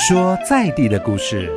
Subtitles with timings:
[0.00, 1.50] 说在地的故事。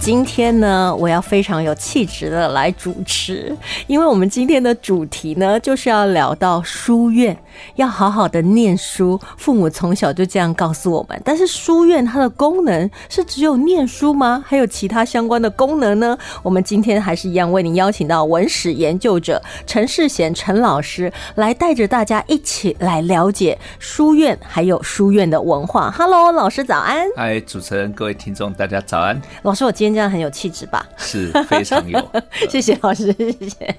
[0.00, 3.54] 今天呢，我要非常有气质的来主持，
[3.86, 7.36] 因为我们今天的主题呢，就是要聊到书院，
[7.74, 9.20] 要好好的念书。
[9.36, 11.20] 父母从小就这样告诉我们。
[11.24, 14.44] 但是书院它的功能是只有念书吗？
[14.46, 16.16] 还有其他相关的功能呢？
[16.44, 25.90] 我们今天还是一样为您邀请到文史研究者陈世贤陈老师来带着大家一起来了解书院，还有书院的文化。
[25.90, 27.06] Hello，老师早安。
[27.16, 29.20] 嗨，主持人，各位听众，大家早安。
[29.42, 29.96] 老师，我今天。
[29.96, 30.86] 这样很有气质吧？
[30.98, 31.98] 是非常有，
[32.50, 33.74] 谢谢老师，谢谢。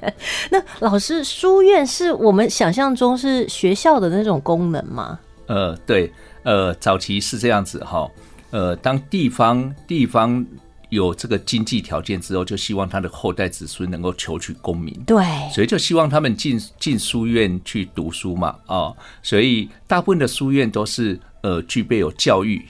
[0.50, 5.20] 那老师，书院是我们想象中是学校的那种功能吗？
[5.48, 6.12] 呃，对，
[6.44, 8.10] 呃，早期是这样子哈。
[8.50, 10.46] 呃，当地方地方
[10.90, 22.66] 有这个经济条件之后，就希望他的后代子孙能够求取功名，对，所以就希望他们进进书院去读书嘛，啊，所以大部分的书院都是呃具备有教育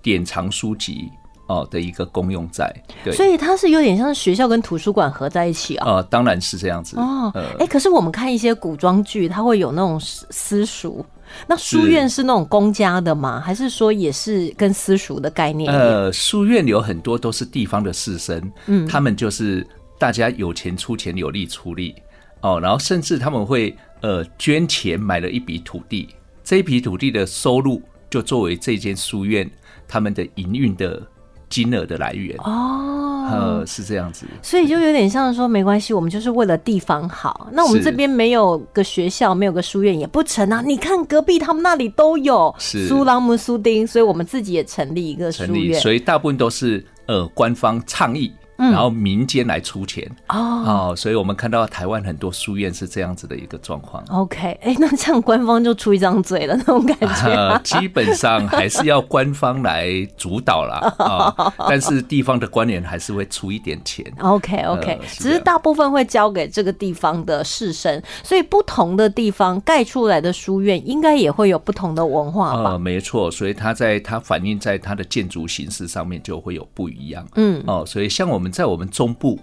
[0.00, 1.10] 典藏书籍。
[1.46, 2.72] 哦的一个功用在，
[3.04, 5.86] 对，所以它是有点像学校跟图书馆合在一起啊。
[5.86, 7.32] 呃，当然是这样子哦。
[7.58, 11.04] 哎，可是我们看一些古装剧，它会有那种私塾，
[11.46, 13.40] 那书院是那种公家的吗？
[13.40, 15.72] 还是说也是跟私塾的概念？
[15.72, 19.64] 呃，书院有很多都是地方的士绅，嗯，他们就是
[19.98, 21.94] 大家有钱出钱，有力出力
[22.40, 26.08] 哦，然后甚至他们会呃捐钱买了一笔土地，
[26.42, 27.80] 这一笔土地的收入
[28.10, 29.48] 就作为这间书院
[29.86, 31.00] 他们的营运的。
[31.48, 37.48] 金额的来源哦，呃，是这样子，所以就有点像说，没关系，我们就是为了地方好。
[37.52, 40.62] 那我们这边没有个学校，没有个书院也不成啊。
[40.64, 45.80] 你看隔壁他们那里都有，是苏朗姆苏丁，所以我们自己也成立一个书院。
[45.80, 48.32] 所以大部分都是呃官方倡议。
[48.56, 54.02] 然后民间来出钱哦，哦所以我们看到台湾很多书院是这样子的一个状况。
[54.08, 57.60] OK，哎，那这样官方就出一张嘴了那种感觉。
[57.62, 64.04] 基本上还是要官方来主导啦，啊， 但是地方的官员还是会出一点钱。
[64.20, 72.78] OK，OK，只是大部分会交给这个地方的士绅，所以不同的地方盖出来的书院应该也会有不同的文化吧？
[72.78, 77.26] 没错，所以它在它反映在它的建筑形式上面就会有不一样。
[77.34, 78.45] 嗯，哦，所以像我们。
[78.50, 79.38] 在我们中部，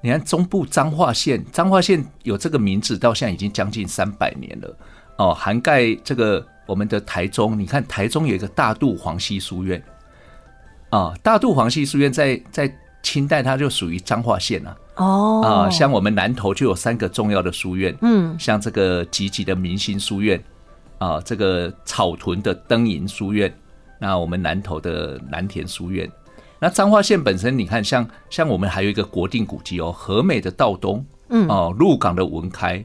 [0.00, 4.76] 你看中部彰化县，彰化县有这个名字，到现在已经将近三百年了
[5.16, 5.32] 哦。
[5.32, 9.82] 涵盖这个我们的台中，你看台中有一个大肚黄溪书院
[10.90, 12.72] 啊，大肚黄溪书院在在
[13.02, 15.42] 清代它就属于彰化县了哦。
[15.42, 20.42] 啊，像我们南投就有三个重要的书院，嗯，像这个集集的明星书院
[20.98, 23.52] 啊，这个草屯的灯影书院，
[23.98, 26.10] 那我们南投的南田书院。
[26.64, 32.82] 那彰化县本身，你看，像像我们还有一个国定古迹哦，和美的道东，嗯，哦，鹿港的文开，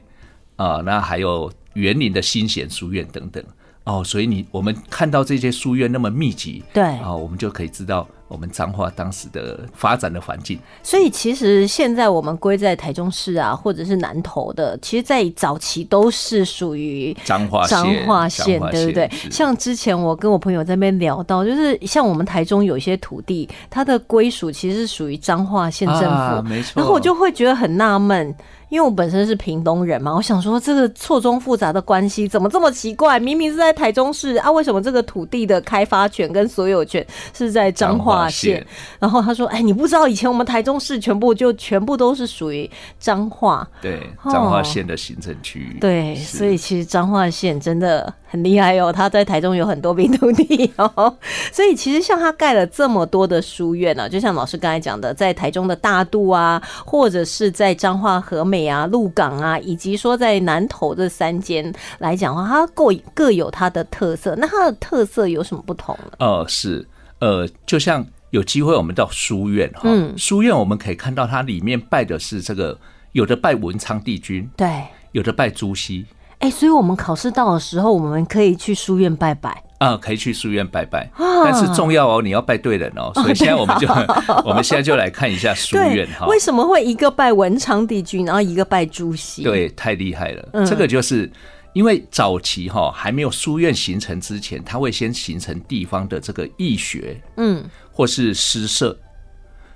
[0.56, 3.42] 啊，那还有园林的新贤书院等等，
[3.84, 8.06] 哦，所以你我们看到这些书院那么密集，对，啊，我们就可以知道。
[8.30, 19.10] 我们彰化当时的发展的环境，所以其实现在我们归在台中市啊，或者是南投的，其实，在早期都是属于彰化彰化县，对不对？
[19.32, 26.74] 像之前我跟我朋友在那边聊到，就是像我们台中有一些土地，它的归属其实是属于彰化县政府，没错。
[26.76, 28.32] 然后我就会觉得很纳闷。
[28.70, 33.18] 因为我本身是屏东人嘛，我想说这个错综复杂的关系怎么这么奇怪？
[33.18, 37.04] 明明是在台中市啊，为什么这个土地的开发权跟所有权
[37.34, 38.64] 是在彰化县？
[39.00, 42.70] 然后他说：“哎，你不知道以前我们台中市全部就全部都是属于
[43.00, 45.78] 彰化，对彰化县的行政区域。
[45.80, 51.12] 对，所以其实彰化县真的很厉害哦，他在台中有很多平土地哦。
[51.50, 58.59] 所以其实像他盖了这么多的书院呢，就像老师刚才讲的，在台中的大渡啊，或者是在彰化和美。
[58.68, 64.34] 啊，鹿港啊，以及说在南投这三间来讲的话，它各各有它的特色。
[64.36, 66.10] 那它的特色有什么不同呢？
[66.18, 66.86] 呃，是
[67.20, 72.78] 呃，就像有机会我们到书院哈，书院我们可以看到它里面拜的是这个，
[73.12, 76.06] 有的拜文昌帝君，对，有的拜朱熹。
[76.38, 79.62] 哎，所以我们考试到的时候，我们可以去书院拜拜。
[79.80, 83.10] 啊，可以去书院拜拜，但是重要哦，你要拜对人哦。
[83.14, 83.88] 所以现在我们就，
[84.44, 86.26] 我们现在就来看一下书院哈。
[86.26, 89.42] 为什么会一个拜文昌帝君，然后一个拜朱熹？
[89.42, 90.66] 对，太厉害了。
[90.66, 91.32] 这个就是
[91.72, 98.94] 因为早期哈还没有书院形成之前，它会先形成地方的这个义学，嗯，或是诗社，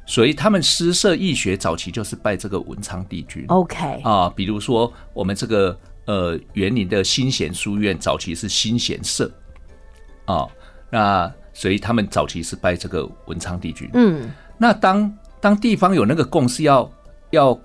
[0.05, 3.43] 所以他们诗社义学早期就是拜这个文昌帝君。
[3.49, 9.33] OK 啊，比如说我们这个呃园林的新贤书院，早期是新贤社。
[10.27, 10.51] 哦，
[10.91, 13.89] 那所以他们早期是拜这个文昌帝君。
[13.95, 16.91] 嗯，那当当地方有那个共识要
[17.31, 17.59] 要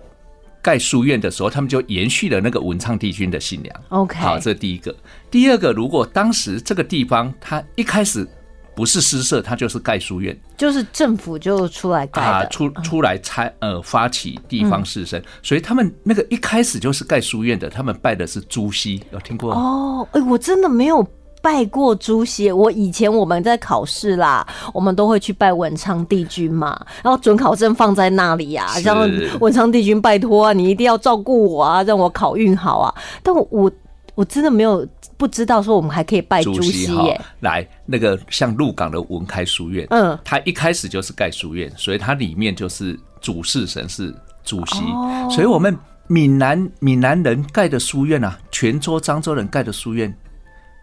[0.61, 3.81] 盖书院的时候，他们就延续了那个文昌帝君的信仰。
[3.89, 4.93] OK 好，这第一个。
[5.31, 8.27] 第二个，如果当时这个地方它一开始
[8.75, 19.53] 不是私设，它就是盖书院就是政府就出来盖啊，的，出出来参呃发起地方士绅，所以他们那个一开始就是盖书院的，他们拜的是朱熹，有听过？
[19.53, 21.01] 哦，哎、我真的没有
[21.41, 22.51] 拜过朱熹。
[22.51, 29.09] 我以前我们在考试啦，我们都会去拜文昌帝君嘛，然后准考证放在那里呀、是让
[29.39, 32.93] 文昌帝君拜托啊，你一定要照顾我啊，让我考运好啊。
[33.23, 33.71] 但我我
[34.15, 34.85] 我真的没有
[35.17, 44.13] 不知道说我们还可以拜朱熹哈耶。，来那个像鹿港的文开书院，嗯它一开始就是盖书院，所以它里面就是主事神是
[44.43, 45.77] 主席，哦所以我们
[46.07, 50.13] 闽南闽南人盖的书院啊，泉州漳州人盖的书院。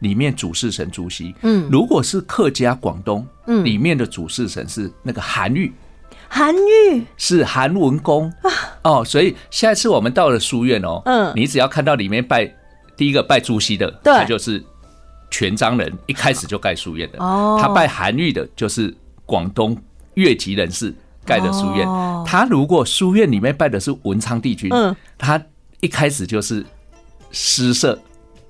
[0.01, 5.73] 里面主事神朱熹，嗯，如果是客家广东，嗯，里面的主事神是那个韩愈，
[6.29, 7.03] 韩愈？
[7.17, 8.31] 是韩文公。
[8.83, 11.33] 哦，所以下一次我们到了书院哦，嗯。
[11.35, 12.45] 你只要看到里面拜
[12.97, 14.13] 第一个拜朱熹的，对。
[14.13, 14.63] 他就是
[15.31, 17.19] 全章人，一开始就盖书院的。
[17.19, 17.59] 哦。
[17.61, 18.95] 他拜韩愈的，就是
[19.25, 19.77] 广东
[20.15, 20.95] 越籍人士
[21.25, 21.89] 盖的书院。
[21.89, 22.23] 哦。
[22.27, 24.95] 他如果书院里面拜的是文昌帝君，嗯。
[25.17, 25.43] 他
[25.81, 26.65] 一开始就是
[27.31, 27.99] 诗社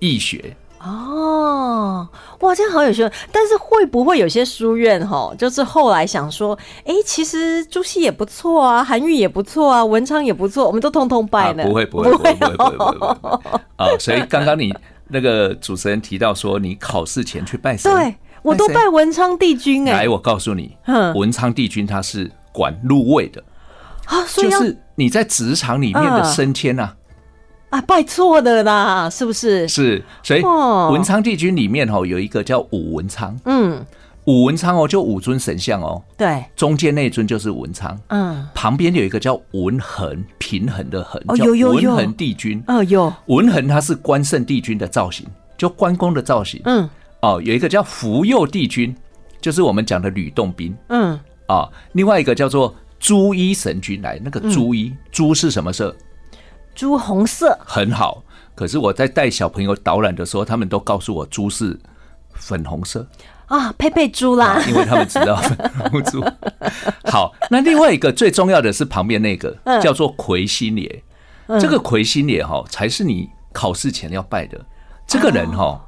[0.01, 0.57] 易学。
[0.81, 2.09] 哦，哦，
[2.41, 3.03] 哇，这样好有趣！
[3.31, 11.65] 但是会不会有些书院哈，就是后来想说，哎，其实朱熹也不错啊，韩愈也不错啊，文昌也不错，我们都通通拜呢？
[11.65, 13.39] 不会不会不会不会
[13.77, 13.87] 啊！
[13.99, 14.75] 所以刚刚你
[15.09, 19.93] 那个主持人提到说，你考试前去拜神，对我都拜文昌帝君哎。
[19.93, 23.43] 来，我告诉你，嗯，文昌帝君他是管入位的
[24.07, 26.93] 啊，就是你在职场里面的升迁呐。
[27.77, 29.69] 啊拜错的啦，是不是？
[29.69, 30.89] 是，所以哦。
[30.93, 33.85] 文昌帝君里面哦有一个叫武文昌，嗯，
[34.25, 41.95] 武文昌哦就五尊神像哦，对，中间那尊就是文昌，嗯，旁边有一个叫文衡，平衡的衡，有有有。
[41.95, 42.63] 文衡帝君。
[42.67, 45.27] 哦有，文衡他是关圣帝君的造型，
[45.59, 46.61] 就关公的造型。
[46.65, 46.89] 嗯。
[47.21, 48.95] 哦，有一个叫福佑帝君，
[49.41, 50.75] 就是我们讲的吕洞宾。
[50.89, 51.69] 嗯，啊。
[51.93, 55.95] 另外一个叫做朱衣神君，来那个朱衣，朱是什么色？
[56.77, 58.23] 朱红色很好。
[58.55, 61.79] 可是我在带小朋友导览的时候，他们都告诉我猪是
[62.35, 63.07] 粉红色，
[63.47, 66.23] 啊，佩佩猪啦啊，因为他们知道粉红猪。
[67.11, 71.03] 好，那另外一个最重要的是旁边那个嗯叫做魁星爷，
[71.59, 74.59] 这个魁星爷哈才是你考试前要拜的。
[75.07, 75.81] 这个人哈，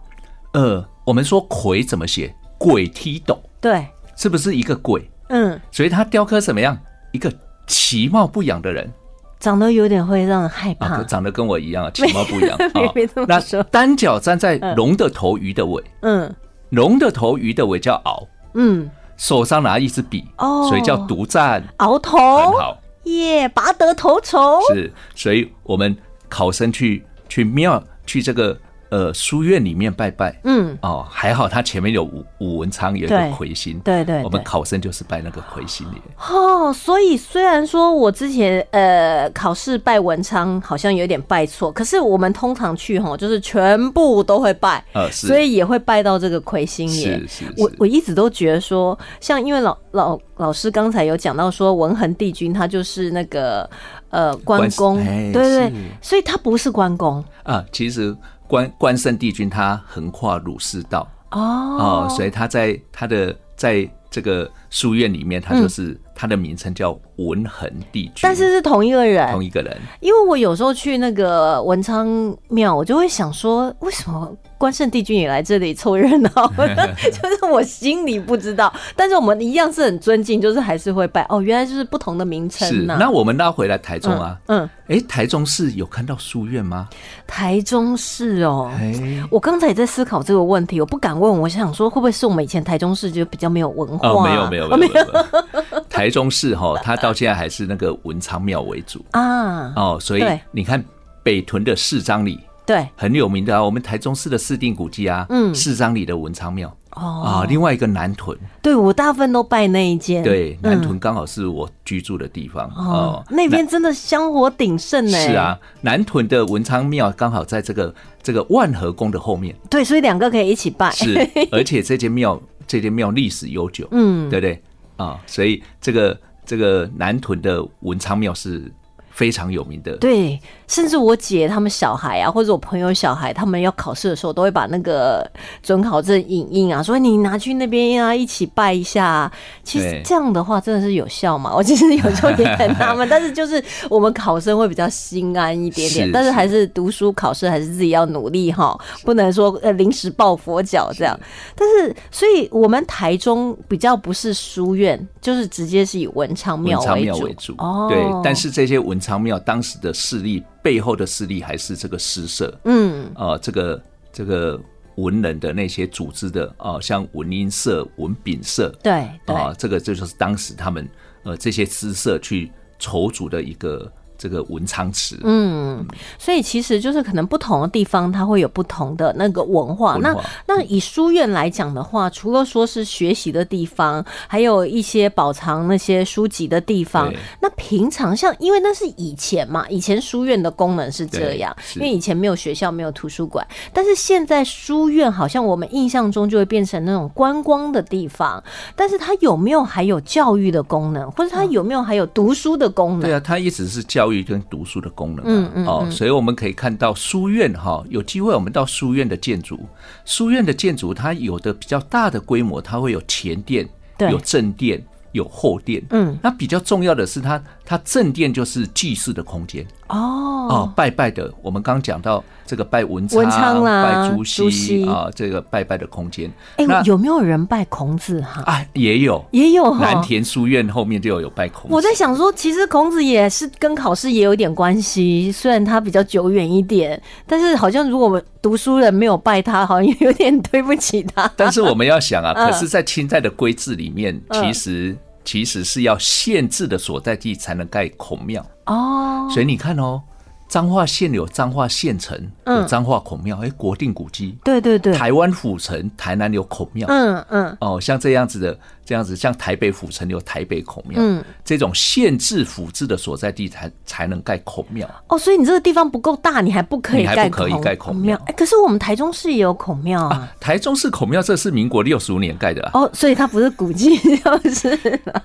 [0.54, 2.34] 呃，我们说魁怎么写？
[2.58, 3.86] 鬼踢斗对，
[4.16, 5.10] 是不是一个鬼？
[5.28, 6.76] 嗯，所以他雕刻什么样？
[7.12, 7.32] 一个
[7.66, 8.92] 其貌不扬的人
[9.40, 12.92] 长得有点会让人害啊，怕，长得跟我一样啊，其貌不扬 啊。
[12.94, 13.26] 别这么。
[13.28, 16.34] 那说单脚站在龙的头，鱼的尾，嗯。
[16.70, 20.66] 龙的头，鱼的尾叫鳌，嗯，手上拿一支笔，哦。
[20.68, 22.18] 所以叫独占，鳌头？
[22.18, 22.78] 很好。
[23.04, 25.96] 耶，拔得头筹，是，所以我们
[26.28, 28.54] 考生去去庙去这个
[28.90, 36.00] 呃书院里面拜拜，嗯，哦，还好他前面有武武文昌有一个魁星，对对对我们考生就是拜那个魁星爷。
[36.34, 47.18] 哦，所以虽然说我之前呃考试拜文昌好像有点拜错，可是我们通常去哈，就是全部都会拜，呃，是，所以也会拜到这个魁星爷。
[47.18, 53.68] 是是是，我我一直都觉得说，像因为老老老师刚才有讲到说文恒帝君他就是那个
[54.10, 57.22] 呃关关公，哎对对，所以他不是关公。
[57.42, 58.14] 啊，其实
[58.48, 61.06] 关关圣帝君他横跨儒释道。
[61.30, 61.38] 哦。
[61.40, 69.76] 哦，所以他在他的在这个书院里面，他就是、他的名称叫文衡帝君，嗯但是是同一个人，同一个人。
[70.00, 72.08] 因为我有时候去那个文昌
[72.48, 76.28] 庙，我就会想说，为什么关圣帝君也来这里凑热闹？
[76.58, 81.24] 就是我心里不知道，但是我们一样是很尊敬，就是还是会拜。
[81.28, 86.88] 哦，原来就是不同的名是，称是、那我们拉回来台中啊，嗯，哎、台中市有看到书院吗？
[87.26, 88.70] 台中市哦。
[88.78, 88.92] 哎、
[89.30, 94.08] 我刚才也在思考这个问题，我不敢问，我想说会不会是我们以前台中市就比较没有文化？
[94.08, 100.82] 哦，没有没有哦没有没有，台中市哈，它到现在还是那个文昌庙为主啊，哦，所以你看
[101.22, 102.86] 北屯的市章里对。
[102.94, 105.54] 很有名的啊，我们台中市的四定古迹啊，嗯。
[105.54, 106.68] 市章里的文昌庙。
[106.90, 110.72] 哦，啊，另外一个南屯，对我大部分都拜那一间，对，嗯。
[110.72, 115.18] 南屯刚好是我居住的地方哦哦，，那边真的香火鼎盛呢。
[115.18, 120.90] 是啊，南屯的文昌庙刚好在这个这个万和宫的后面，对，所以两个可以一起拜。
[120.90, 121.16] 是，
[121.50, 124.62] 而且这间庙这间庙历史悠久，嗯，对不对？
[124.96, 125.18] 啊？
[125.26, 128.72] 所以这个这个南屯的文昌庙是
[129.10, 129.96] 非常有名的。
[129.98, 135.28] 对，甚至我姐他们小孩啊，或者我朋友小孩，他们要考试的时候，都会把那个
[135.62, 139.30] 准考证影印啊，说你拿去那边啊，一起拜一下。
[139.64, 141.52] 其实这样的话，真的是有效嘛？
[141.56, 151.18] 我其实有时候也很纳闷，但是就是我们考生会比较心安一点点，是但是还是读书考试还是自己要努力哈，不能说呃临时抱佛脚这样。
[151.54, 157.12] 但是，所以我们台中比较不是书院，就是直接是以文昌庙文昌为主。
[157.12, 163.82] 庙为主，哦，对，但是这些文昌庙当时的势力背后的势力还是这个诗社，嗯，啊，这个
[164.12, 164.60] 这个
[164.96, 169.34] 文人的那些组织的啊、像文音社、文炳社对对。
[169.34, 170.86] 啊、这个这就是当时他们
[171.22, 175.16] 呃这些诗社去筹组的一个这个文昌池。
[175.22, 175.86] 嗯，
[176.18, 179.96] 所以其实就是可能不同的地方，它会有不同的那个文化。
[179.96, 187.10] 文化那那以书院来讲的话，除了说是学习的地方，还有一些保藏那些书籍的地方。
[187.40, 198.42] 那平常像，因为那是以前嘛，以前书院的功能是这样，因为以前没有学校，没有图书馆，但是现在书院好像我们印象中就会变成那种观光的地方，
[198.74, 203.02] 但是它有没有还有教育的功能，或者它有没有还有读书的功能？
[203.02, 205.24] 对啊，它一直是教育跟读书的功能、啊。
[205.26, 209.60] 嗯嗯哦，所以我们可以看到书院哈、有机会我们到书院的建筑，
[210.04, 214.10] 书院的建筑它有的比较大的规模，它会有前殿，对。
[214.10, 215.82] 有正殿，有后殿。
[215.90, 221.30] 嗯，那比较重要的是它，它正殿就是祭祀的空间哦哦，拜拜的。
[221.42, 226.30] 我们刚讲到这个拜文文昌啦拜朱朱熹啊，这个拜拜的空间。
[226.56, 228.42] 哎、那有没有人拜孔子哈？
[228.46, 231.74] 啊，也有也有哈南田书院后面就有拜孔子。
[231.74, 241.30] 我在想说，其实孔子也是跟考试也有一点关系，虽然他比较久远一点，但是好像如果我们读书人没有拜他，好像有点对不起他。
[241.36, 244.96] 但是我们要想啊， 嗯可是，在清代的规制里面，嗯其实
[245.30, 250.02] 其实是要限制的所在地才能盖孔庙，哦，所以你看哦，
[250.48, 254.36] 彰化县有彰化县城，有嗯彰化孔庙，哎，国定古迹。
[254.42, 256.86] 对对对，台湾府城，台南有孔庙。
[256.88, 257.56] 嗯嗯。
[257.60, 264.88] 哦，像这样子的，这样子，像台北府城有台北孔庙，嗯，这种县治府治的所在地才才能盖孔庙。
[265.08, 268.18] 哦，所以你这个地方不够大，你还不可以你还盖不可以盖孔庙。
[268.24, 270.06] 哎、可是我们台中市也有孔庙。
[270.06, 270.16] 啊。
[270.16, 274.70] 啊，台中市孔庙这是民国六十五年盖的啊，哦，所以它不是古迹， 就是
[275.04, 275.22] 了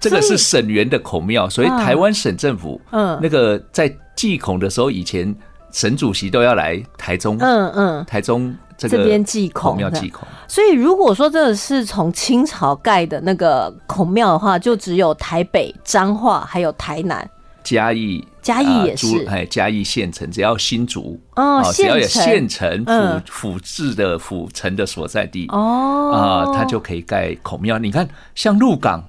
[0.00, 3.18] 这个是省园的孔庙，所以啊台湾省政府，嗯。
[3.22, 5.32] 那个在祭孔的时候，以前
[5.70, 8.04] 省主席都要来台中，嗯嗯。
[8.06, 17.28] 台中这边祭孔的孔庙祭孔，所以，如果说真的是从清朝盖的那个孔庙的话，就只有台北、彰化还有台南。
[17.62, 19.06] 嘉义嘉义啊也是。
[19.06, 26.10] 诸哎，嘉义县城只要新竹哦只要有县城府府治的府城的所在地哦。
[26.14, 27.78] 啊，它就可以盖孔庙。
[27.78, 29.04] 你看，像鹿港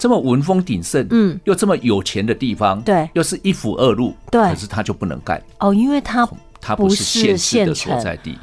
[0.00, 6.26] 这么文风鼎盛，嗯，又这么有钱的地方，对又是一府二路，对可是他就不能盖，哦，因为他
[6.58, 8.38] 他不是县市的县城所在地。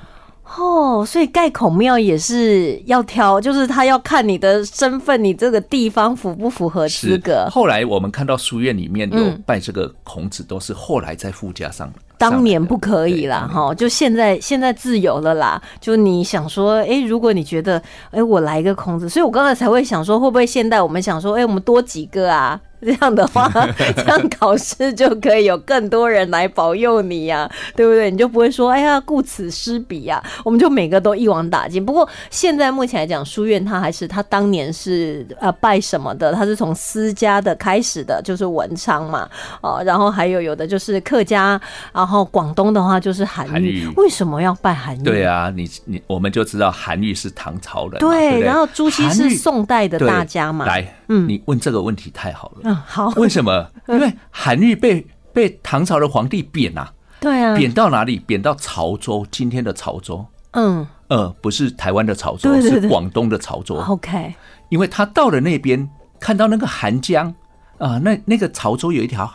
[0.58, 7.50] 哦，所以盖孔庙也是要挑，就是他要看你的身份，你这个地方符不符合资格。
[7.52, 12.00] 后来我们看到书院里面有嗯拜这个孔子，都是后来在附加上的。
[12.18, 15.62] 当年不可以啦，哈，就现在现在自由了啦。
[15.80, 17.82] 就你想说，哎、如果你觉得，
[18.12, 22.60] 哎、我来一个孔子，所以我刚才才会想说，会不会现代我们想说，哎、我们多几个啊？
[22.82, 23.50] 这样的话，
[23.96, 28.12] 这样考试就可以有更多人来保佑你呀、对不对？
[28.12, 31.84] 你就不会说，哎呀，顾此失彼呀、我们就每个都一网打尽。
[31.84, 39.28] 不过现在目前来讲，书院它还是它当年是呃拜什么的，它是从私家的开始的，就是文昌嘛，
[39.62, 41.60] 哦，然后还有有的就是客家，
[41.94, 43.88] 然后广东的话就是韩韩愈。
[43.98, 45.04] 为什么要拜韩愈？
[45.04, 50.66] 对啊，你你我们就知道韩愈是唐朝人，对对对，然后朱熹是宋代的大家嘛。
[50.66, 52.62] 来，嗯你问这个问题太好了。
[52.64, 53.70] 嗯，好，为什么？
[53.90, 58.20] 因为韩愈被被唐朝的皇帝贬啊，对啊，贬到哪里？
[58.20, 60.26] 贬到潮州，今天的潮州。
[60.52, 63.76] 嗯呃，不是台湾的潮州，是广东的潮州。
[63.76, 64.34] ，OK，
[64.70, 67.34] 因为他到了那边，看到那个韩江
[67.78, 69.32] 啊、那那个潮州有一条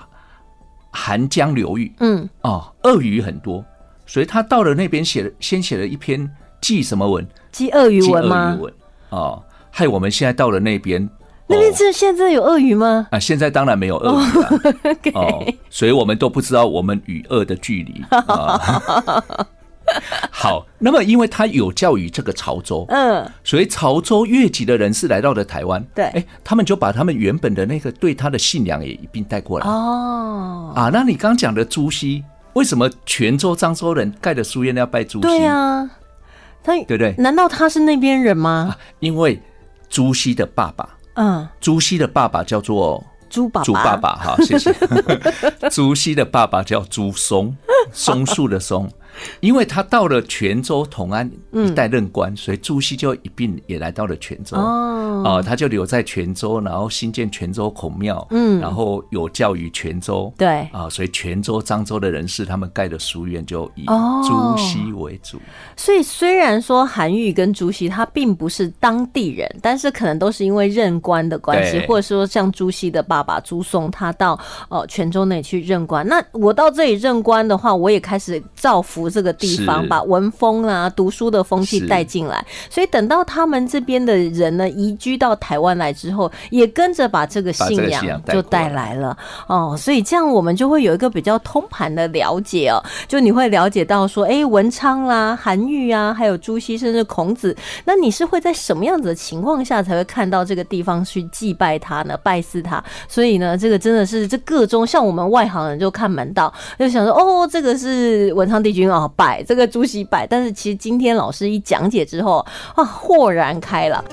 [0.91, 3.65] 韩江流域嗯，哦、鳄鱼很多，
[4.05, 6.29] 所以他到了那边写了，先写了一篇
[6.61, 7.27] 记什么文？
[7.51, 8.63] 记鳄鱼记鳄文吗鱼？
[8.63, 8.75] 文
[9.11, 11.09] 哦、害我们现在到了那边，
[11.53, 13.07] 那边哦是现在有鳄鱼吗？
[13.11, 14.49] 啊，现在当然没有鳄鱼了
[15.15, 18.61] 哦，所以我们都不知道我们与鳄的距离 啊。
[20.31, 30.89] 好，那么因为他有教育这个潮州，嗯，所以潮州越籍的人士来到了台湾，对哎，他们就把他们原本的那个对他的信仰也一并带过来、哦，啊。
[30.91, 35.29] 那你刚讲的朱熹，为什么泉州、漳州人盖的书院要拜朱熹？
[35.29, 35.91] 对啊，
[36.63, 37.15] 他对不对？
[37.19, 38.75] 难道他是那边人吗？
[39.01, 39.39] 因为
[39.91, 44.75] 朱熹的爸爸，嗯，朱熹的爸爸叫做朱爸爸，朱爸爸哈，谢谢。
[45.71, 47.55] 朱熹的爸爸叫朱松，
[47.93, 48.91] 松树的松。
[49.41, 54.57] 因为他到了泉州同安一带任官，所以朱熹就一并也来到了泉州。
[54.57, 60.33] 哦，他就留在泉州，然后新建泉州孔庙，嗯，然后有教于泉州。
[60.39, 65.39] 对啊，所以泉州、漳州的人士，他们盖的书院就以朱熹为主。
[65.77, 74.39] 所以虽然说韩愈跟朱熹他并不是当地人，但是可能都是因为任官的关系，或者说像朱熹的爸爸朱松，他到
[74.71, 76.07] 呃泉州那里去任官。
[76.09, 79.02] 那我到这里任官的话，我也开始造福。
[79.09, 89.17] 这个地方把文风啊、读书的风气带进来，所以等到他们这边的人呢移居到台湾来之后，也跟着把这个信仰就带来了
[89.47, 89.75] 哦。
[89.77, 92.83] 所以这样我们就会有一个比较通盘的了解哦。
[93.09, 102.17] 就你会了解到说，哎，文昌啦、韩愈啊，还有朱熹，甚至孔子，那你是会在什么样子的情况下才会看到这个地方去祭拜他呢？
[102.23, 102.83] 拜祀他？
[103.09, 108.83] 所以呢，这个真的是这各中像我们外行人就看门道，就想说，哦，这个是文昌帝君。
[108.93, 112.45] 啊，摆这个朱熹摆，但是其实今天老师一讲解之后
[112.75, 114.05] 啊，豁然开朗。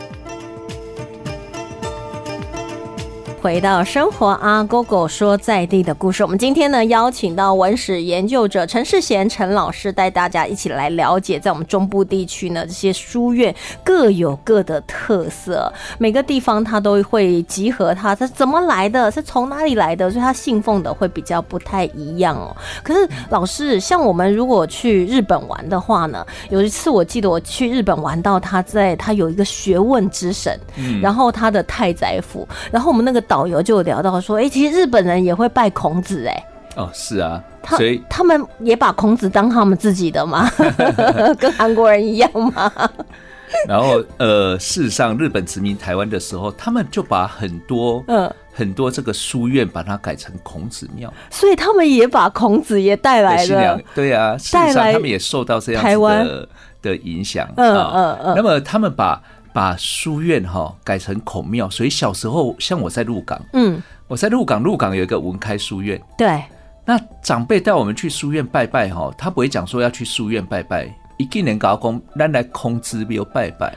[3.42, 6.22] 回到生活啊，g o 说在地的故事。
[6.24, 22.54] 我们今天呢邀请到文史研究者陈世贤陈老师，带大家一起来了解，在我们中部地区呢，这些书院各有各的特色，每个地方它都会集合它，它怎么来的，是从哪里来的，所以它信奉的会比较不太一样哦。
[22.84, 33.24] 可是老师，像我们如果去日本玩的话呢，有一次我记得我去日本玩到他在他有一个学问之神，嗯然后他的太宰府，然后我们那个。
[33.30, 36.46] 导游就聊到说：“哎，其实日本人也会拜孔子，哎，
[36.76, 37.42] 哦，是啊，
[37.78, 40.50] 所以他们也把孔子当他们自己的吗？
[41.40, 42.72] 跟韩国人一样吗？
[43.68, 56.50] 然后，呃，事实上，日本殖民台湾的时候，他们就把很多，嗯，很多这个书院把它改成孔子庙，所以他们也把孔子也带来了，对啊，事实上他们也受到这样子的
[56.82, 59.22] 的影响，嗯嗯嗯，那么他们把。
[59.54, 66.44] 把书院哈改成孔庙，所以小时候像我在鹿港，嗯，我在鹿港，鹿港有一个文开书院，对，
[66.86, 70.88] 那长辈带我们去书院拜拜哈，他不会讲说要去书院拜拜，
[71.18, 73.76] 一进年高工，咱来空资没有拜拜，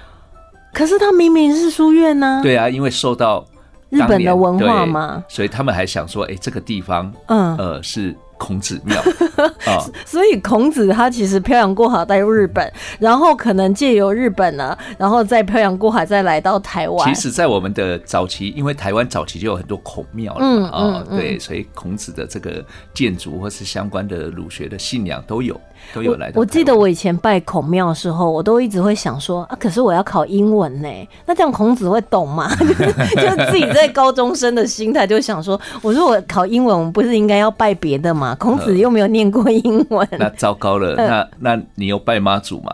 [0.72, 3.44] 可是他明明是书院呢，对啊，因为受到
[3.90, 8.16] 日本的文化嘛，所以他们还想说，哎，这个地方，嗯，呃是。
[8.42, 9.00] 孔子庙
[9.70, 17.08] 啊，所以孔子他其实漂洋过海带入日本，然后可能借由日本呢，然后再漂洋过海再来到台湾。
[17.08, 25.58] 其实，在我们的早期，因为台湾早期就有很多孔庙了啊，对，所以孔子的这个建筑或是相关的儒学的信仰都有。
[25.94, 26.32] 都有来。
[26.34, 30.88] 我记得我以前拜孔庙的时候，我都一直会想说啊，可是我要考英文呢，
[31.26, 32.48] 那这样孔子会懂吗？
[32.58, 38.34] 就自己在高中生的心态就想说，我说我考英文，我不是应该要拜别的吗？
[38.38, 40.06] 孔子又没有念过英文。
[40.18, 42.72] 那糟糕了，那那你有拜妈祖吗？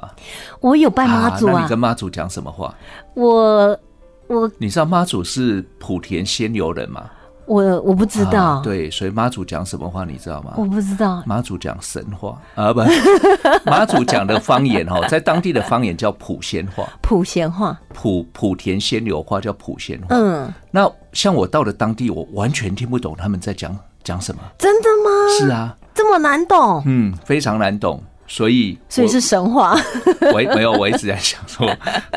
[0.61, 1.63] 我有拜妈祖啊。
[1.63, 2.75] 你跟妈祖讲什么话？
[3.15, 3.79] 我
[4.27, 7.05] 我，你知道妈祖是莆田仙游人吗？
[7.49, 10.53] 我我不知道，对，所以妈祖讲什么话你知道吗？
[10.57, 12.81] 我不知道，妈祖讲神话 啊，不，
[13.65, 20.07] 妈祖讲的方言哈， 在当地的方言叫莆仙话，莆仙话，莆莆田仙流话叫莆仙话。
[20.11, 24.43] 嗯，那像我到了当地，我完全听不懂他们在讲讲什么。
[24.59, 25.11] 真的吗？
[25.41, 26.83] 是啊，这么难懂？
[26.85, 29.75] 嗯，非常难懂，所以所以是神话。
[30.35, 31.67] 我没有，我一直在想说，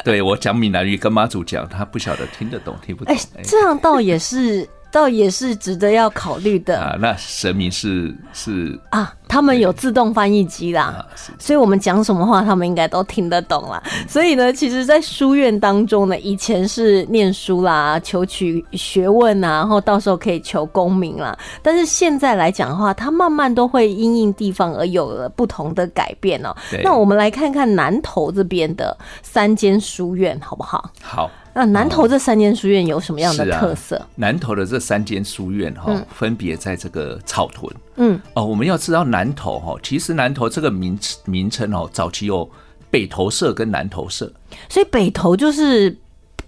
[0.04, 3.16] 对我讲闽南语跟妈祖讲，他不晓得听得懂听不懂。
[3.16, 4.68] 哎，这样倒也是。
[4.92, 6.96] 倒也是值得要考虑的啊。
[7.00, 11.06] 那神明是是啊，他们有自动翻译机啦，
[11.40, 13.82] 所以我们讲什么话，他们应该都听得懂啦。
[14.06, 21.34] 所以呢，其实，在书院当中呢，以前是念书啦，求取学问啊，然后到时候可以求功名啦。
[21.62, 26.54] 但是现在来讲的话，它慢慢都会因应地方而有了不同的改变哦。
[26.84, 30.92] 那我们来看看南投这边的三间书院，好不好？
[31.02, 31.32] 好。
[31.54, 34.02] 那南投这三间书院有什么样的特色？
[34.16, 37.70] 南投的这三间书院哈，分别在这个草屯。
[37.96, 42.50] 嗯，哦，我们要知道南投哈，其实南投这个名名称哦，早期有
[42.90, 44.32] 北投社跟南投社，
[44.70, 45.96] 所以北投就是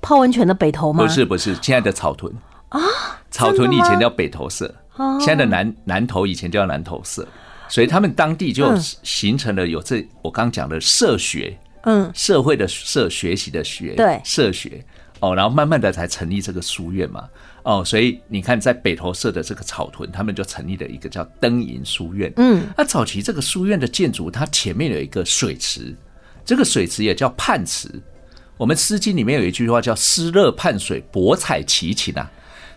[0.02, 1.04] 泡温泉的北投吗？
[1.04, 2.34] 不是，不是，现在的草屯。
[2.70, 2.80] 啊，
[3.30, 4.74] 草屯以前叫北投社，
[5.20, 7.28] 现在的南南投以前叫南投社，
[7.68, 11.58] 所以他们当地就形成了有这我刚讲的社学。
[11.86, 14.82] 嗯，社会的社学习的学，对，社学。
[15.20, 17.28] 哦，然后慢慢的才成立这个书院嘛，
[17.64, 22.32] 哦，所以你看，在北投社的这个草屯，他们就成立了一个叫灯影书院。
[22.38, 25.96] 嗯，那早期这个书院的建筑，它前面有一个水池，
[26.46, 27.90] 这个水池也叫泮池。
[28.58, 32.30] 我们《诗经》里面有一句话叫“湿热泮水，博采奇禽”啊。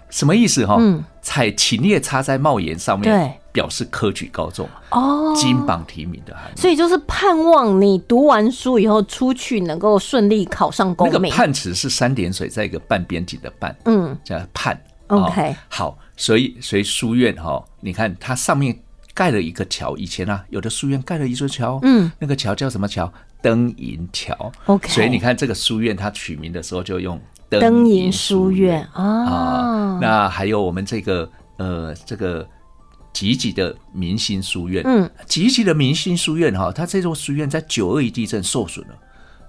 [0.08, 0.76] 什么意思哈？
[0.78, 6.60] 嗯采琴叶插在帽檐上面，对，表示科举高中，哦，金榜题名的含义。
[6.60, 11.74] 所以就是盼望你读完书以后出去能够顺利考上那个盼词。
[11.74, 14.78] 是三点水，在一个半边景的半，嗯，叫盼。
[15.06, 18.78] OK 哦好，所以所以书院哈，你看它上面
[19.14, 23.10] 盖了一个桥，以前啊有的书院盖了一座桥，嗯，那个桥叫什么桥？
[23.40, 24.52] 灯银桥。
[24.66, 29.04] OK 所以你看这个书院，它取名的时候就用灯银银书院啊。
[29.24, 32.46] 啊，那还有我们这个呃这个
[33.16, 38.94] 集集的明星书院，嗯，集集的明星书院哈，它这座书院在九二一地震受损了。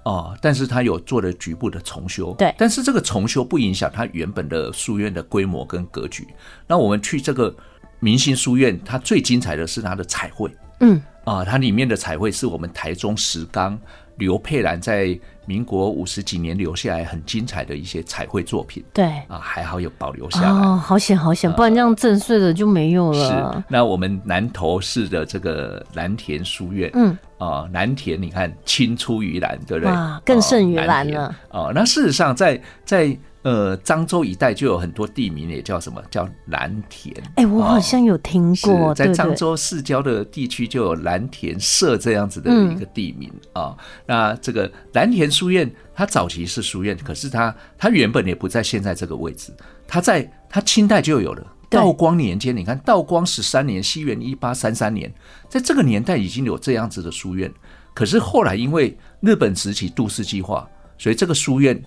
[0.05, 2.55] 哦，但是它有做了局部的重修，对。
[2.57, 6.25] 但是这个重修不影响它原本的书院的规模跟格局。
[6.65, 7.53] 那我们去这个
[7.99, 10.49] 明星书院，它最精彩的是它的彩绘，
[10.79, 13.77] 嗯，啊，它里面的彩绘是我们台中石冈
[14.17, 19.05] 刘佩兰在民国五十几年留下来很精彩的一些彩绘作品对。
[19.27, 20.49] 啊，还好有保留下来。
[20.49, 29.93] 哦，好险好险，不然这样震碎了就没有了是了。，那我们南投市的这个蓝田书院，嗯，啊，蓝田你看青出于蓝，对不对？
[29.93, 37.15] 啊更胜于蓝了哦，那事实上在在呃漳州一带就有很多地名也叫什么叫蓝田。
[37.35, 43.73] 哎、我好哦像有听是过，在漳州市郊的地区就有蓝田社这样子的嗯一个地名啊、
[44.05, 49.53] 那这个蓝田书院，它早期是书院，可是它它原本也不在现在这个位置，
[49.87, 51.53] 它在它清代就有了。
[51.69, 55.13] 道光年间，你看道光十三年，西元一八三三年，
[55.47, 57.49] 在这个年代已经有这样子的书院。
[57.93, 61.81] 可是后来因为日本时期都市计划，所以这个书院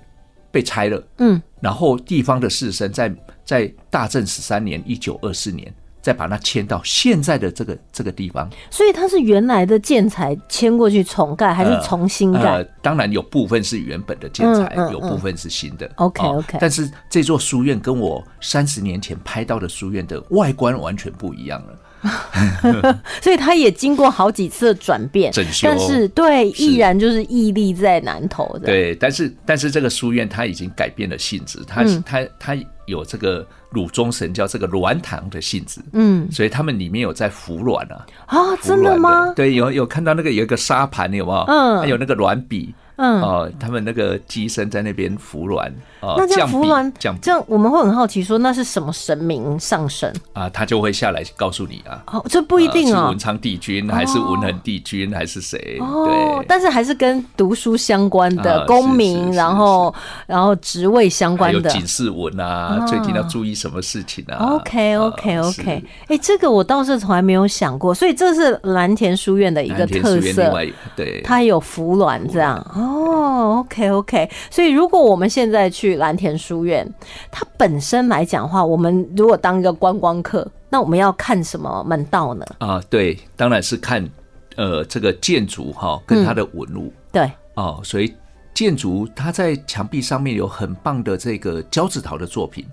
[0.51, 1.03] 被拆了。
[1.19, 12.41] 嗯，然后地方的士绅在在大正十三年（一九二四年）再把它迁到现在的这个这个地方，所以它是原来的建材迁过去重盖，还是重新盖？
[12.41, 15.91] 呃，当然有部分是原本的建材，嗯嗯有部分是新的。
[15.97, 21.79] OK，哦 OK 但是这座书院跟我三十年前拍到的书院的外观完全不一样了。
[23.21, 39.33] 所以他也经过好几次的转变，整修但是对，依然就是屹立在南头的。，对，但是但是这个书院它已经改变了性质，它、嗯它它有这个鲁中神教这个鸾堂的性质，嗯，所以他们里面有在服软啊，啊，服真的吗？
[39.37, 41.45] 对，有有看到那个有一个沙盘有没有？
[41.49, 42.75] 嗯还有那个软笔。
[43.01, 47.21] 嗯，哦，他们那个机身在那边服卵，哦，那这样降笔服鸾降笔。
[47.23, 50.13] 这样我们会很好奇，说那是什么神明上身？
[50.35, 52.99] 啊，他就会下来告诉你啊，哦，这不一定哦。
[52.99, 53.19] 啊是文。
[53.19, 55.79] 昌帝君还是文恒帝君还是谁？
[55.81, 59.95] 哦对，，但是还是跟读书相关的啊公民，是是然后
[60.27, 61.71] 然后职位相关的。
[61.71, 64.37] 警示文啊，最近要注意什么事情啊。
[64.57, 70.53] OK OK 啊 OK，哎、这个我倒是从来没有想过，所以这是蓝田书院的一个特色
[70.97, 72.57] 对，它有服卵这样。
[72.75, 72.90] 哦。
[72.91, 76.87] OK OK，所以如果我们现在去蓝田书院，
[77.31, 82.45] 它本身来讲的话，我们如果当一个观光客，那我们要看什么门道呢？
[82.59, 84.09] 啊，对，当然是看
[84.57, 86.93] 呃这个建筑哈跟它的纹路。
[87.13, 88.15] 对，哦，所以
[88.55, 92.67] 建筑它在墙壁上面有很棒的这个胶纸陶的作品。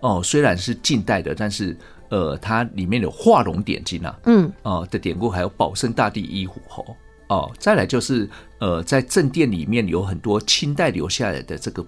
[0.00, 1.76] 哦，虽然是近代的，但是
[2.08, 6.84] 呃它里面有画龙点睛啊，嗯，哦的典故，还有保生大帝一虎侯
[7.32, 11.84] 哦，再来就是呃在正殿里面有很多清代留下来的这个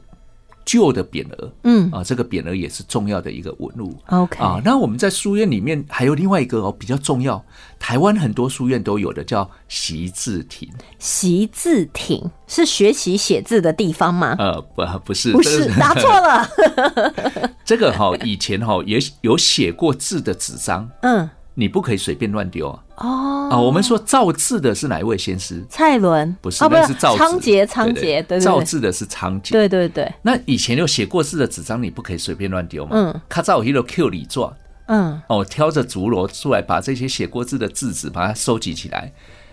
[0.65, 3.95] 旧的匾额，嗯啊，这个匾额也是重要的一个纹路。
[4.07, 7.45] OK，啊，那我们在书院里面还有另外一个哦比较重要，
[7.79, 14.35] 台湾很多书院都有的叫习字亭，习字亭是学习写字的地方吗？
[14.39, 16.49] 呃，不不是，不是，答错了。
[17.63, 22.84] 这个哈、以前哈、也有写过字的纸张，嗯，你不可以随便乱丢啊。
[22.97, 25.65] 哦，啊，我们说造字的是哪一位先师？
[25.69, 29.53] 蔡伦不是，哦，不那是造字仓颉，仓对颉，对造字的是仓颉。
[29.53, 32.93] 对对对，那以前有写过字的纸张，你不可以随便乱丢嘛。
[32.95, 39.13] 嗯，他照一个 Q 里做嗯，哦，挑着竹篓出来，把这些写过字的字纸把它收集起来，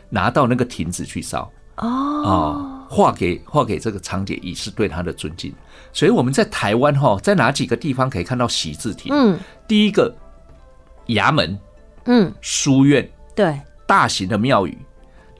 [0.09, 1.51] 拿到那个亭子去烧。
[1.77, 5.51] 哦，哦，画给画给这个仓颉，以示对他的尊敬。
[5.93, 9.11] 所以我们在台湾哈、在哪几个地方可以看到习字亭？
[9.15, 10.13] 嗯第一个
[11.07, 11.57] 衙门、
[12.05, 13.09] 嗯，书院、
[13.41, 14.77] 对，大型的庙宇、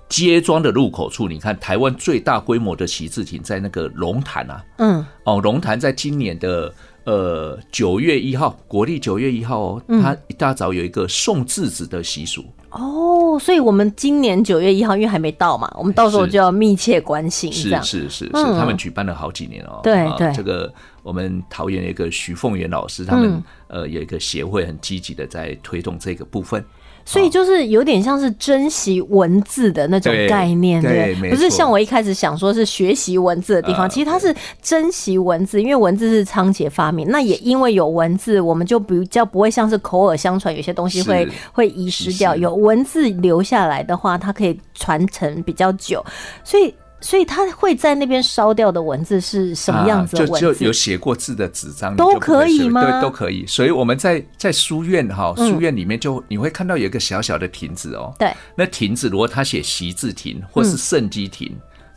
[0.09, 4.65] 街庄的入口处，你看台湾最大规模的旗字亭在那个龙潭啊。
[4.77, 12.43] 嗯哦，龙潭在今年的呃九月一号，国历九月一号哦，嗯它一大早有一个送字子的习俗。
[12.71, 19.79] 哦，所以我们今年九月一号，因为还没到嘛，我们到时候就要密切关心，这是样是是是，嗯他们举办了好几年哦。
[19.81, 26.65] 啊对对这个我们桃园有一个徐凤元老师，他们、嗯呃有一个协会很积极的在推动这个部分。
[27.05, 42.35] 所以就是有点像是珍惜文字的那种概念，对没不是像我一开始想说是学习文字的地方，啊其实它是珍惜文字，因为文字是仓颉发明，那也因为有文字，我们就比较不会像是口耳相传，有些东西会会遗失掉。
[42.35, 46.03] 有文字留下来的话，它可以传承比较久，
[46.43, 46.73] 所以。
[47.01, 50.39] 所以他会在那边烧掉的文字是什么样子文字？
[50.39, 53.45] 就就有写过字的纸张都可以吗对，都可以。
[53.47, 58.13] 所以我们在在书院哈，嗯书院里面就你会看到有一个小小的亭子哦。
[58.17, 61.51] 对，那亭子如果他写习字亭或是圣基亭，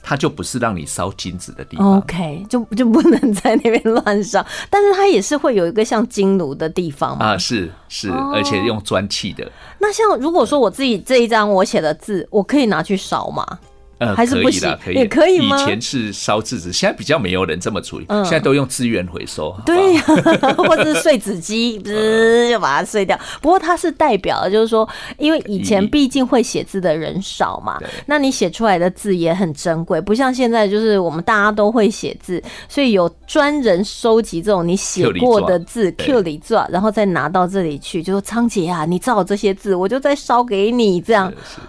[0.06, 1.96] 它就不是让你烧金子的地方。
[1.96, 7.26] OK，就就不能在那边乱烧，但是它也是会有一个像金炉的地方嘛。
[7.26, 13.46] 啊，是是，哦而且用砖砌的，那像如果说我自己这一张我写的字，我可以拿去烧吗？
[13.98, 15.60] 呃，还是不行可以啦，可以，也可以吗？
[15.60, 18.24] 以前是烧制纸，现在比较没有人这么处理，嗯。
[18.24, 19.54] 现在都用资源回收。
[19.64, 20.02] 对呀、
[20.56, 23.18] 或者是碎纸机， 滋就把它碎掉。
[23.40, 41.00] 不过它是代表的，就是说，因为以前毕竟会写字的人少嘛，那你写出来的字也很珍贵，不像现在就是我们大家都会写字，所以有专人收集这种你写过的字 Q 里字，然后再拿到这里去，就说仓颉啊，你照这些字，我就再烧给你。
[41.00, 41.32] 这样。
[41.44, 41.60] 是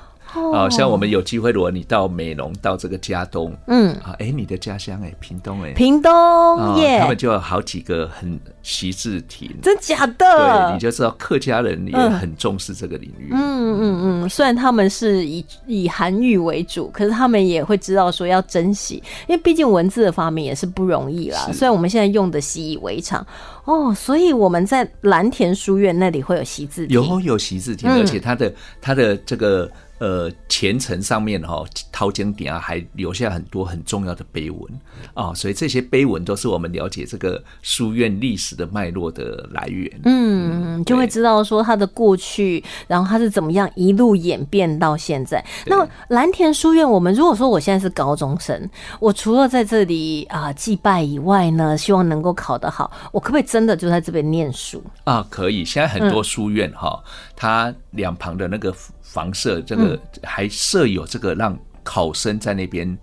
[0.54, 10.15] 啊，像我们有机会，如果你到美浓，到这个嘉东，嗯，啊，哎，你的家乡哎，屏东哎，屏东啊耶，他们就有好几个很习字亭，真假的？
[10.17, 10.80] 对，你？
[10.80, 13.30] 就知道客家人也很重视这个领域。
[13.32, 21.50] 嗯嗯嗯，虽然他们是以以韩语为主，可是他们也会知道说要珍惜，因为毕竟文字的发明也是不容易啦。
[21.54, 23.26] 虽然我们现在用的习以为常。
[23.65, 26.93] 哦，所以我们在蓝田书院那里会有习字亭。
[26.93, 27.98] 有有习字亭，嗯。
[28.00, 29.67] 而且它的它的这个
[29.99, 34.62] 呃前程上面哈、掏经典啊，还留下很多很重要的碑文
[35.13, 39.91] 啊，所以这些碑文都是我们了解这个书院历史的脉络的来源。
[40.03, 45.43] 嗯，就会知道说它的过去，然后它是怎么样一路演变到现在。
[45.65, 54.84] 那蓝田书院，我们如果说我现在是高中生，我除了在这里啊、祭拜以外呢，希望能够考得好，我可不可以真的就在这边念书？
[55.03, 55.63] 啊，可以。
[55.65, 57.01] 现在很嗯多书院哈、
[57.36, 62.98] 它两旁的那个房舍，这个还设有这个让考生在那边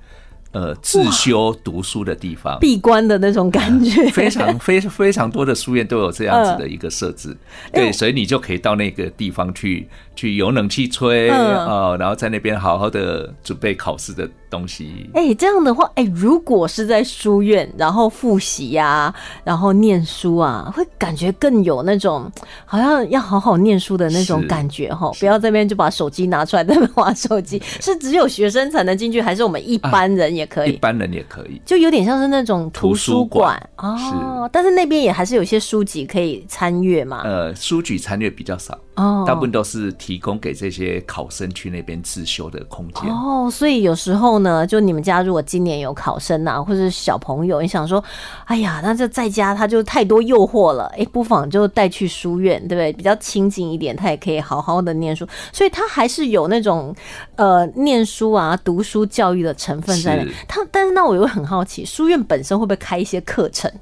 [0.52, 2.58] 呃自修读书的地方。
[2.60, 15.10] 闭关的那种感觉，非常非非常多的书院都有这样子的一个设置，哎对，所以你就可以到那个地方去去有冷气吹嗯呃，然后在那边好好的准备考试的东西。
[15.14, 19.12] 哎、这样的话，哎、如果是在书院，然后复习呀、
[19.44, 22.30] 然后念书啊，会感觉更有那种
[22.66, 25.10] 好像要好好念书的那种感觉哈。
[25.18, 30.72] 不要这边就把手机拿出来在那边玩手机， 是只有学生才能进去，还是我们一般人也可以？
[30.72, 31.60] 一般人也可以。
[31.64, 37.22] 就有点像是那种图书馆哦，但是那边也还是有些书籍可以参阅嘛。
[37.24, 43.10] 呃，书籍参阅比较少，哦，大部分都是提供给这些考生去那边自修的空间。
[43.10, 48.02] 哦，所以有时候呢，就你们家如果今年有考生啊，或者是小朋友，你想说，
[48.44, 52.92] 哎呀，那就在家他就太多诱惑了，哎，不妨就带去书院，对不对？
[52.92, 56.94] 比较亲近一点，他也可以好好的念书，所以他还是有那种
[57.36, 60.34] 呃念书啊、读书教育的成分在内是。
[60.46, 63.72] 他但是那我又很好奇，书院本身会不会开一些课程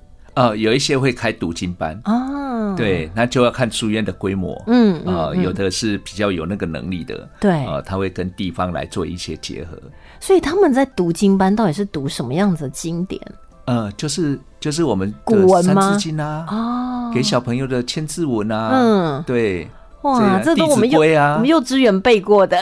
[0.41, 4.57] 呃，有一些会开读经班，啊？，对，那就要看书院的规模。
[4.69, 7.63] 嗯嗯呃，有的是比较有那个能力的，对。
[7.67, 9.77] 呃，他会跟地方来做一些结合。
[10.19, 13.21] 所以他们在读经班到底是读什么样子的经典？
[13.67, 15.93] 呃，就是就是我们古文吗？
[15.93, 19.23] 字经啊，哦，给小朋友的千字文啊，嗯。
[19.27, 19.69] 对，
[20.01, 21.35] 哇，这这都我们幼弟子规啊。
[21.35, 22.57] 我们幼稚园背过的，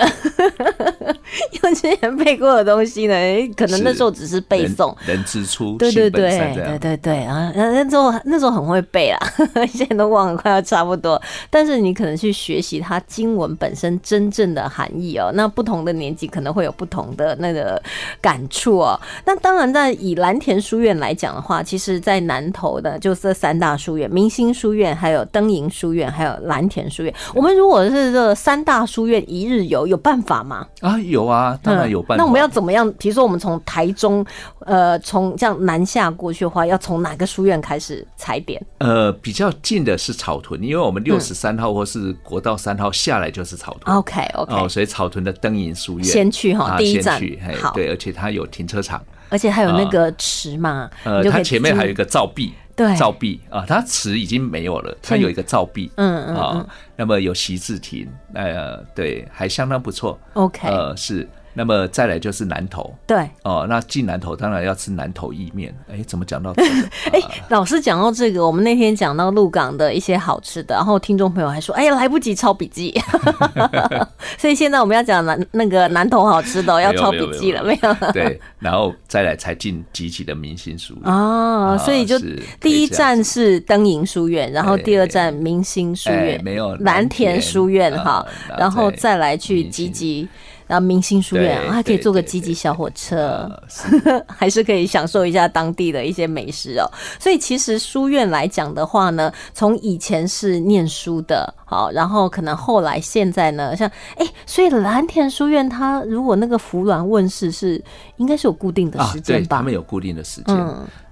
[1.62, 3.14] 幼稚园背过的东西呢，
[3.56, 4.94] 可能那时候只是背诵。
[5.06, 6.28] 人人之初，对对对。
[6.38, 7.52] 对对对啊！
[7.54, 9.18] 那那时候那时候很会背啦，
[9.72, 11.20] 现在都忘了，快要差不多。
[11.50, 15.30] 但是你可能去学习它经文本身真正的含义哦。
[15.34, 17.80] 那不同的年纪可能会有不同的那个
[18.20, 18.98] 感触哦。
[19.24, 27.14] 那当然，在以蓝田书院来讲的话，其实在南投的就这三大书院：明星书院、还有灯影书院、还有蓝田书院。
[27.34, 30.66] 我们如果是这三大书院一日游，有办法吗？
[30.80, 32.16] 啊，有啊，当然有办法。
[32.16, 32.90] 嗯那我们要怎么样？
[32.98, 34.24] 比如说，我们从台中，
[34.60, 38.60] 呃，从这样南下过去的话，要从哪个书院开始踩点？
[38.78, 43.96] 呃比较近的是草屯，因为我们六十三号或是国道三号下来就是草屯。
[43.96, 52.96] OK OK，、哦，所以草屯的灯影书院先去哈啊第一站先去，好对，而且它有停车场，而且还有那个池嘛，呃，就它前面还有一个个照壁，对。
[52.96, 61.28] 照壁啊，它词已经没有了，它有一个照壁，嗯嗯啊，那么有习字亭，呃，对，还相当不错，OK，、呃，是。
[61.58, 65.74] 那么再来就是南投对，哦，那进南投当然要吃南投意面。
[65.90, 66.68] 哎，怎么讲到这个？
[67.10, 72.94] 哎，老师讲到这个，我们那天讲到鹿港的一些好吃的，然后听众朋友还说，哎呀，来不及抄笔记，
[74.38, 78.12] 所以现在我们要讲南那个南投好吃的哦，要抄笔记了，没有？
[78.12, 88.24] 对，然后再来才进集体的明星书院哦，所以就是第一站是灯影书院，然后第二站明星书院，没有蓝田书院哈，
[88.56, 90.28] 然后再来去集集。
[90.68, 93.50] 然后明星书院还可以坐个积极小火车，
[94.28, 96.84] 还是可以享受一下当地的一些美食哦。
[97.18, 107.82] 所以其实书院来讲的话呢，从以前是念书的，好，然后可能后来现在呢，像哎，所以蓝田书院它如果那个服鸾问世是
[108.18, 109.56] 应该是有固定的时间吧？
[109.56, 110.54] 他们有固定的时间，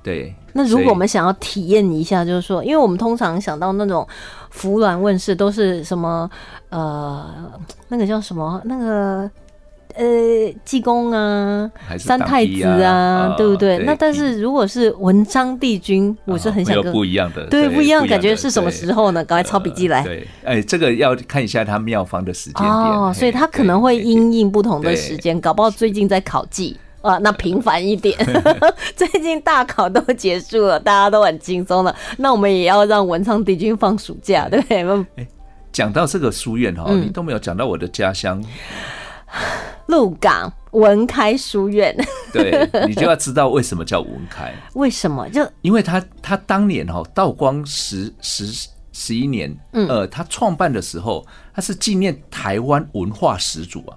[0.03, 0.35] 对。
[0.53, 4.07] 那如果我们想要体验一下，就是说，因为我们通常想到那种
[4.51, 6.31] 服鸾问世都是什么
[6.69, 7.51] 呃，
[7.89, 9.31] 那个叫什么那个。
[9.95, 10.05] 呃，
[10.65, 13.79] 济公啊，三太子啊，对不对？
[13.79, 19.25] 那但是如果是文昌帝君，我是很想跟不一样的，对，不一样，感觉是什么时候呢？
[19.25, 20.03] 赶快抄笔记来。
[20.03, 28.19] 对，哎，这个要看一下他庙方的时间点哦，所以他可能会因应不同的时间，搞不好最近在考季啊，那平凡一点。
[28.95, 34.67] 最近大考都结束了，大家都很轻松了，那我们也要让文昌帝君放暑假，对不
[35.15, 35.27] 对？
[35.73, 38.43] 讲到这个书院哈，你都没有讲到我的家乡。
[39.87, 41.97] 鹿港文开书院，
[42.33, 44.53] 对你就要知道为什么叫文开？
[44.75, 45.29] 为什么？
[45.31, 53.97] 就因为他他当年哈道光十十十一年，嗯呃，他创办的时候，他是纪念台湾文化始祖啊。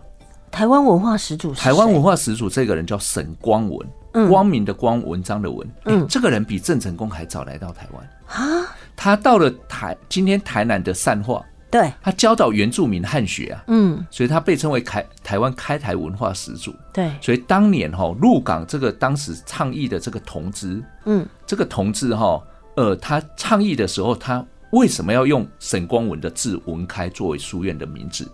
[0.51, 5.67] 台湾文化始祖，台湾文化始祖这个人叫沈光文，光明的光，文章的文。
[5.85, 8.75] 嗯，这个人比郑成功还早来到台湾啊。
[8.95, 11.43] 他到了台，今天台南的善化。
[11.71, 16.73] 对，他教导原住民汉学啊，嗯，所以他被称为开台湾开台文化始祖。
[16.91, 22.41] 对，所以当年哈鹿港这个当时倡议的这个同志，嗯，这个同志哈，
[22.75, 28.29] 呃，他倡议的时候，他为什么要用沈光文的字文开作为书院的名字？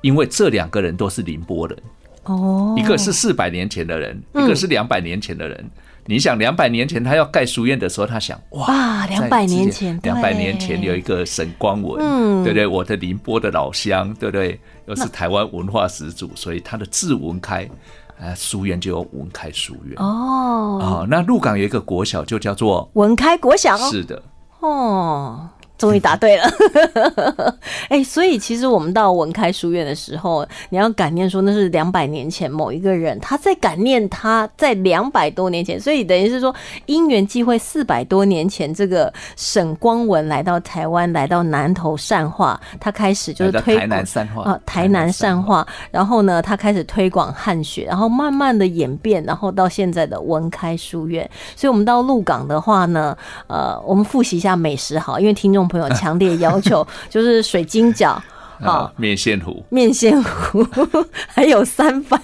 [0.00, 1.78] 因为这两个人都是宁波人，
[2.24, 5.70] 哦，一个是四百年前的人，一个是两百年前的人。
[6.10, 12.66] 你想两百年前他要盖书院的时候，他想哇，两百年前，两百年前有一个沈光文，对不对？
[12.66, 14.58] 我的宁波的老乡，对不对？
[14.86, 17.62] 又是台湾文化始祖，所以他的字文开，
[18.20, 20.80] 啊，书院就有文开书院哦。
[20.82, 24.20] 啊，那鹿港有一个国小就叫做文开国小，是的，
[24.58, 25.48] 哦。
[25.80, 26.44] 终于答对了，
[27.88, 51.26] 哎，所以其实我们到文开书院的时候，你要感念说那是两百年前某一个人，他在感念他在两百多年前，所以等于是说因缘际会，四百多年前这个沈光文来到台湾，来到南投善化，他开始就是推台南善化啊，台南善化，然后呢，他开始推广汉学，然后慢慢的演变，然后到现在的文开书院。
[51.56, 53.16] 所以我们到鹿港的话呢，
[53.46, 55.69] 呃，我们复习一下美食好，因为听众。
[55.70, 58.18] 朋友强烈要求， 就是水晶饺
[58.60, 60.66] 啊，面线糊，面线糊，
[61.28, 62.20] 还有三番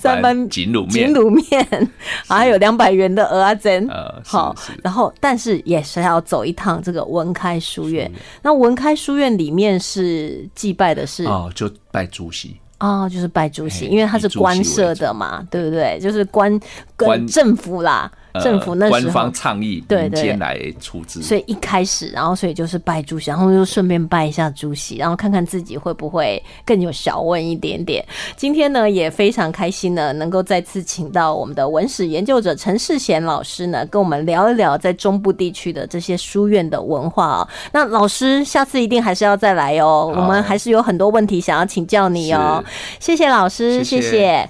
[0.00, 1.90] 三番锦卤面，锦卤面，
[2.26, 3.88] 还有两百元的鹅阿珍，
[4.24, 8.10] 好，然后但是也是要走一趟这个文开书院。
[8.42, 12.56] 那文开书院里面是祭拜的是哦，就拜主席。
[12.78, 15.98] 哦，就是拜主席，因为他是官设的嘛，对不对？
[15.98, 16.60] 就是官
[16.94, 18.10] 跟政府啦。
[18.42, 28.04] 政府那时候官方倡议，民间来出资，所以一开始，然后所以就是拜主席，然后就顺便拜一下主席，然后看看自己会不会更有小问一点点。
[28.36, 37.48] 今天呢也非常开心呢，能够再次请到我们的文史研究者陈世贤老师呢，跟我们聊一聊在中部地区的这些书院的文化啊。
[37.72, 42.62] 那老师下次一定还是要再来哦，我们还是有很多问题想要请教你哦。
[42.98, 44.48] 谢谢老师，谢谢。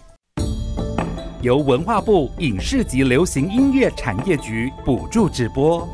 [1.46, 5.88] 由文化部影视及流行音乐产业局补助直播。